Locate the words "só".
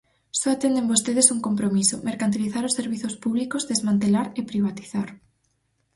0.39-0.47